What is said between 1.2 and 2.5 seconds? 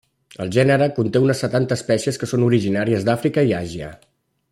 unes setanta espècies que són